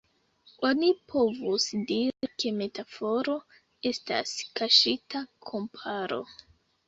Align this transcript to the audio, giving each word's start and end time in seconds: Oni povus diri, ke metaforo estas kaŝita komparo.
Oni 0.67 0.87
povus 1.11 1.65
diri, 1.91 2.29
ke 2.43 2.53
metaforo 2.61 3.35
estas 3.91 4.33
kaŝita 4.61 5.21
komparo. 5.51 6.21